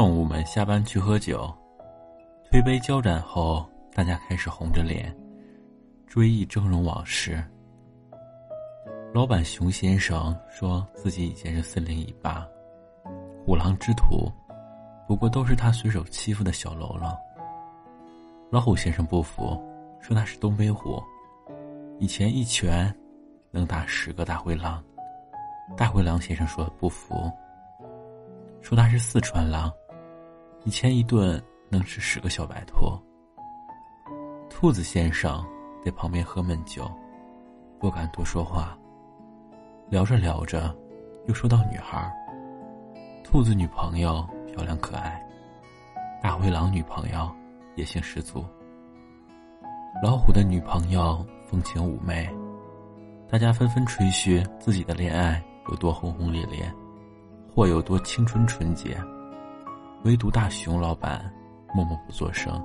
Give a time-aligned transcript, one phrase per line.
[0.00, 1.54] 动物们下班去喝酒，
[2.50, 5.14] 推杯交盏后，大家开始红着脸
[6.06, 7.44] 追忆峥嵘往事。
[9.12, 12.48] 老板熊先生说自己以前是森林一霸，
[13.44, 14.32] 虎狼之徒，
[15.06, 17.14] 不过都是他随手欺负的小喽啰。
[18.50, 19.62] 老虎先生不服，
[20.00, 20.98] 说他是东北虎，
[21.98, 22.90] 以前一拳
[23.50, 24.82] 能打十个大灰狼。
[25.76, 27.30] 大灰狼先生说不服，
[28.62, 29.70] 说他是四川狼，
[30.64, 32.98] 以前一顿能吃十个小白兔。
[34.48, 35.44] 兔子先生
[35.84, 36.90] 在旁边喝闷酒，
[37.78, 38.76] 不敢多说话。
[39.88, 40.74] 聊着聊着，
[41.26, 42.12] 又说到女孩。
[43.24, 45.20] 兔子女朋友漂亮可爱，
[46.22, 47.30] 大灰狼女朋友
[47.76, 48.44] 野性十足，
[50.02, 52.28] 老虎的女朋友风情妩媚。
[53.30, 55.42] 大家纷纷吹嘘自己的恋爱。
[55.68, 56.68] 有多轰轰烈烈，
[57.54, 58.98] 或有多青春纯洁，
[60.04, 61.30] 唯独大熊老板
[61.74, 62.60] 默默不作声。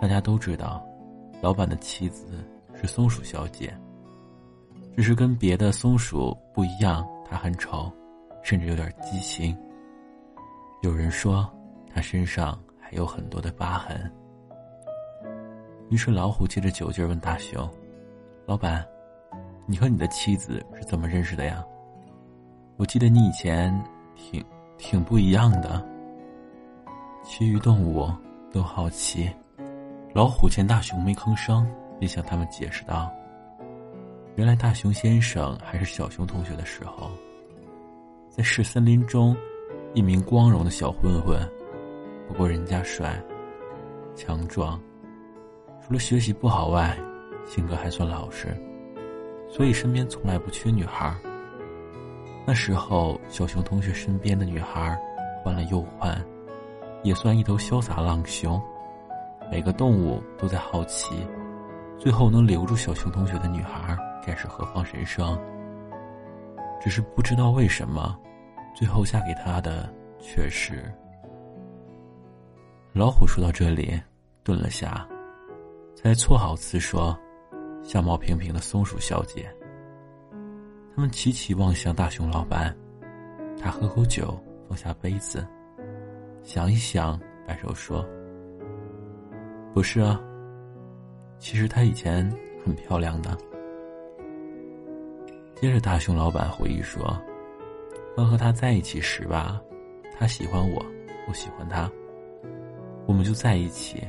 [0.00, 0.82] 大家都知道，
[1.42, 2.42] 老板的妻子
[2.74, 3.76] 是松鼠小姐，
[4.96, 7.92] 只是跟别的松鼠不一样，她很丑，
[8.42, 9.54] 甚至有点畸形。
[10.82, 11.46] 有人说，
[11.94, 14.10] 她身上还有很多的疤痕。
[15.90, 17.68] 于是老虎借着酒劲问大熊
[18.46, 18.82] ：“老板，
[19.66, 21.62] 你和你的妻子是怎么认识的呀？”
[22.76, 23.78] 我记得你以前
[24.16, 24.42] 挺
[24.78, 25.86] 挺不一样的。
[27.26, 28.06] 其余动物
[28.52, 29.30] 都好奇，
[30.12, 31.66] 老虎见大熊没吭声，
[31.98, 33.10] 便向他们解释道
[34.36, 37.10] ：“原来大熊先生还是小熊同学的时候，
[38.28, 39.34] 在市森林中，
[39.94, 41.40] 一名光荣的小混混。
[42.28, 43.18] 不过人家帅、
[44.14, 44.78] 强壮，
[45.80, 46.94] 除了学习不好外，
[47.46, 48.54] 性格还算老实，
[49.48, 51.16] 所以身边从来不缺女孩。”
[52.46, 54.94] 那时候，小熊同学身边的女孩
[55.42, 56.22] 换了又换，
[57.04, 58.60] 也算一头潇洒浪熊。
[59.50, 61.14] 每个动物都在好奇，
[61.98, 65.38] 最后能留住小熊同学的女孩该是何方神圣。
[66.80, 68.18] 只是不知道为什么，
[68.74, 69.88] 最后嫁给他的
[70.18, 70.92] 却是
[72.92, 73.26] 老虎。
[73.26, 74.00] 说到这里，
[74.42, 75.06] 顿了下，
[75.94, 77.16] 才错好词说
[77.84, 79.48] ：“相貌平平的松鼠小姐。”
[80.94, 82.74] 他们齐齐望向大熊老板，
[83.60, 84.38] 他喝口酒，
[84.68, 85.46] 放下杯子，
[86.44, 87.18] 想一想，
[87.48, 88.06] 摆手说
[89.72, 90.20] ：“不是啊，
[91.38, 92.30] 其实她以前
[92.62, 93.36] 很漂亮的。”
[95.56, 97.18] 接着，大熊老板回忆说
[98.14, 99.58] ：“刚和他在一起时吧，
[100.18, 100.84] 他喜欢我，
[101.26, 101.90] 我喜欢他，
[103.06, 104.06] 我们就在一起。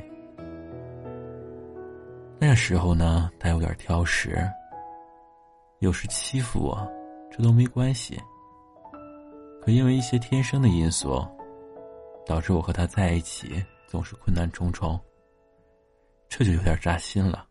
[2.38, 4.38] 那时候呢，他有点挑食。”
[5.80, 6.86] 有时欺负我，
[7.30, 8.18] 这都没关系。
[9.62, 11.22] 可因为一些天生的因素，
[12.26, 15.00] 导致我和他在一起总是困难重重。
[16.28, 17.46] 这就有点扎心了，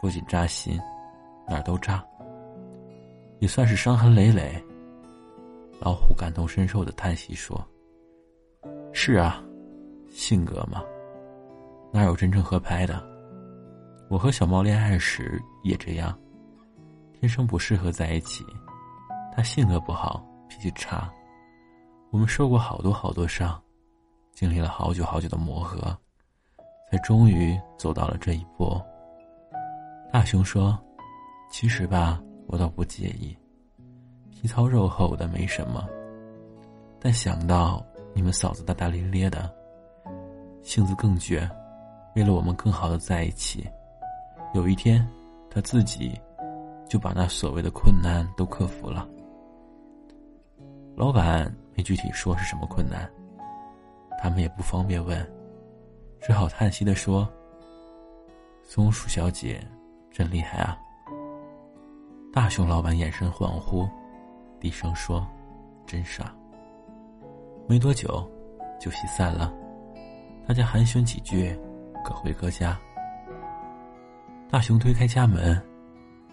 [0.00, 0.80] 不仅扎心，
[1.46, 2.02] 哪儿都扎。
[3.40, 4.62] 也算是伤痕累累。
[5.80, 7.66] 老虎感同身受的叹息说
[8.92, 9.42] ：“是啊，
[10.10, 10.84] 性格嘛，
[11.92, 13.02] 哪有真正合拍的？
[14.08, 16.16] 我和小猫恋爱时也这样。”
[17.18, 18.44] 天生不适合在一起，
[19.34, 21.10] 他性格不好，脾气差，
[22.10, 23.60] 我们受过好多好多伤，
[24.40, 25.94] 经历了好久好久的磨合，
[26.90, 28.80] 才终于走到了这一步。
[30.10, 30.78] 大熊说
[31.52, 33.36] ：“其实吧，我倒不介意，
[34.30, 35.86] 皮糙肉厚的没什么，
[36.98, 37.84] 但想到
[38.14, 39.54] 你们嫂子大大咧咧的，
[40.62, 41.46] 性子更倔，
[42.16, 43.68] 为了我们更好的在一起，
[44.54, 45.06] 有一天，
[45.50, 46.18] 他自己。”
[46.88, 49.06] 就把那所谓的困难都克服了。
[50.96, 53.08] 老板没具体说是什么困难，
[54.20, 55.26] 他们也不方便问，
[56.20, 57.26] 只好叹息的说
[58.62, 59.66] ：“松鼠小姐
[60.10, 60.76] 真厉害啊。”
[62.32, 63.88] 大熊老板眼神恍惚，
[64.60, 65.26] 低声说
[65.86, 66.34] ：“真傻。”
[67.66, 68.28] 没多久，
[68.78, 69.52] 酒席散了，
[70.46, 71.58] 大家寒暄几句，
[72.04, 72.78] 各回各家。
[74.50, 75.60] 大熊推开家门。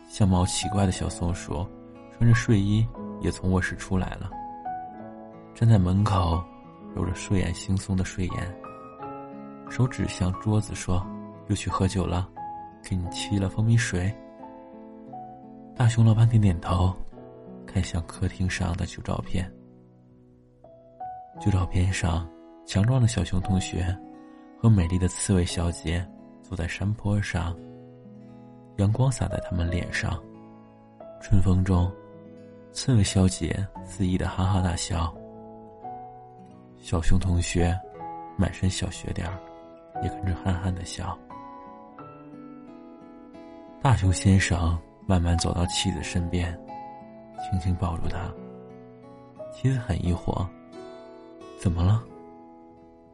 [0.10, 1.68] 相貌奇怪的小松鼠，
[2.14, 2.88] 穿着睡衣
[3.20, 4.32] 也从卧室出来了。
[5.54, 6.42] 站在门口，
[6.98, 8.58] 揉着睡眼惺忪的睡眼，
[9.70, 11.06] 手指向桌子说
[11.48, 12.28] ：“又去喝酒了，
[12.82, 14.12] 给你沏了蜂蜜水。”
[15.78, 16.92] 大熊老板点点头，
[17.68, 19.48] 看向客厅上的旧照片。
[21.40, 22.28] 旧照片上，
[22.66, 23.96] 强壮的小熊同学
[24.60, 26.04] 和美丽的刺猬小姐
[26.42, 27.56] 坐在山坡上。
[28.78, 30.20] 阳光洒在他们脸上，
[31.22, 31.92] 春风中，
[32.72, 35.16] 刺猬小姐肆意的哈哈大笑。
[36.80, 37.78] 小熊同学
[38.38, 39.38] 满身小雪点儿，
[40.04, 41.18] 也跟着憨憨的笑。
[43.82, 46.58] 大熊先生慢慢走到妻子身边，
[47.40, 48.32] 轻轻抱住她。
[49.52, 50.46] 妻子很疑惑
[51.60, 52.04] ：“怎么了？”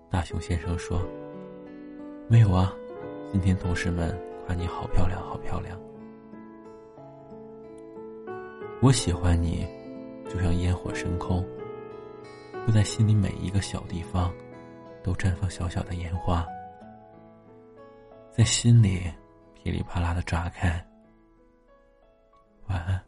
[0.09, 1.01] 大熊先生说
[2.27, 2.71] ：“没有啊，
[3.31, 4.15] 今天同事们
[4.45, 5.79] 夸你好漂亮，好漂亮。
[8.81, 9.65] 我喜欢你，
[10.29, 11.43] 就像烟火升空，
[12.65, 14.33] 会在心里每一个小地方
[15.03, 16.47] 都绽放小小的烟花，
[18.31, 19.11] 在心里
[19.53, 20.83] 噼里啪啦的炸开。
[22.67, 23.01] 晚安。”